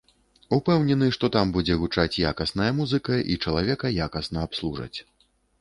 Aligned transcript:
Упэўнены, 0.57 1.09
што 1.17 1.29
там 1.35 1.51
будзе 1.57 1.77
гучаць 1.83 2.21
якасная 2.31 2.71
музыка 2.79 3.21
і 3.35 3.39
чалавека 3.47 3.95
якасна 4.07 4.51
абслужаць. 4.51 4.95